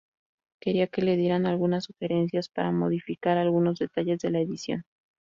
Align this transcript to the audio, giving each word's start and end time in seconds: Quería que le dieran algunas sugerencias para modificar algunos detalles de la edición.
Quería 0.59 0.87
que 0.87 1.03
le 1.03 1.15
dieran 1.15 1.45
algunas 1.45 1.83
sugerencias 1.83 2.49
para 2.49 2.71
modificar 2.71 3.37
algunos 3.37 3.77
detalles 3.77 4.17
de 4.21 4.31
la 4.31 4.39
edición. 4.39 4.83